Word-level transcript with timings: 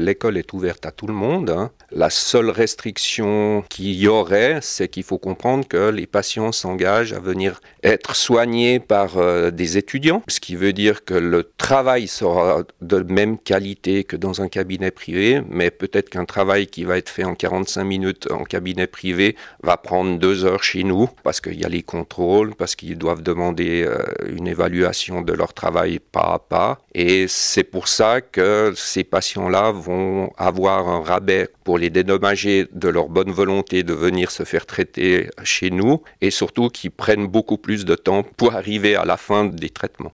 L'école 0.00 0.38
est 0.38 0.52
ouverte 0.52 0.86
à 0.86 0.90
tout 0.90 1.06
le 1.06 1.12
monde. 1.12 1.50
Hein. 1.50 1.70
La 1.92 2.10
seule 2.10 2.50
restriction 2.50 3.64
qu'il 3.68 3.94
y 3.94 4.08
aurait, 4.08 4.60
c'est 4.62 4.88
qu'il 4.88 5.02
faut 5.02 5.18
comprendre 5.18 5.66
que 5.66 5.90
les 5.90 6.06
patients 6.06 6.52
s'engagent 6.52 7.12
à 7.12 7.20
venir 7.20 7.60
être 7.82 8.14
soignés 8.14 8.78
par 8.78 9.18
euh, 9.18 9.50
des 9.50 9.76
étudiants, 9.76 10.22
ce 10.28 10.40
qui 10.40 10.56
veut 10.56 10.72
dire 10.72 11.04
que 11.04 11.14
le 11.14 11.50
travail 11.56 12.06
sera 12.08 12.62
de 12.80 12.98
même 13.00 13.38
qualité 13.38 14.04
que 14.04 14.16
dans 14.16 14.40
un 14.40 14.48
cabinet 14.48 14.90
privé, 14.90 15.42
mais 15.48 15.70
peut-être 15.70 16.10
qu'un 16.10 16.24
travail 16.24 16.66
qui 16.66 16.84
va 16.84 16.96
être 16.98 17.08
fait 17.08 17.24
en 17.24 17.34
45 17.34 17.84
minutes 17.84 18.30
en 18.30 18.44
cabinet 18.44 18.86
privé 18.86 19.36
va 19.62 19.76
prendre 19.76 20.18
deux 20.18 20.44
heures 20.44 20.62
chez 20.62 20.84
nous, 20.84 21.08
parce 21.22 21.40
qu'il 21.40 21.60
y 21.60 21.64
a 21.64 21.68
les 21.68 21.82
contrôles, 21.82 22.54
parce 22.54 22.76
qu'ils 22.76 22.98
doivent 22.98 23.22
demander 23.22 23.84
euh, 23.86 24.04
une 24.28 24.46
évaluation 24.46 25.22
de 25.22 25.32
leur 25.32 25.54
travail 25.54 25.98
pas 25.98 26.34
à 26.34 26.38
pas. 26.38 26.78
Et 26.94 27.26
c'est 27.28 27.64
pour 27.64 27.88
ça 27.88 28.20
que 28.20 28.72
ces 28.76 29.04
patients-là 29.04 29.70
vont 29.72 29.89
avoir 30.36 30.88
un 30.88 31.02
rabais 31.02 31.48
pour 31.64 31.78
les 31.78 31.90
dédommager 31.90 32.66
de 32.72 32.88
leur 32.88 33.08
bonne 33.08 33.30
volonté 33.30 33.82
de 33.82 33.92
venir 33.92 34.30
se 34.30 34.44
faire 34.44 34.66
traiter 34.66 35.28
chez 35.44 35.70
nous 35.70 36.02
et 36.20 36.30
surtout 36.30 36.68
qu'ils 36.68 36.90
prennent 36.90 37.26
beaucoup 37.26 37.58
plus 37.58 37.84
de 37.84 37.94
temps 37.94 38.22
pour 38.36 38.54
arriver 38.54 38.96
à 38.96 39.04
la 39.04 39.16
fin 39.16 39.44
des 39.44 39.70
traitements. 39.70 40.08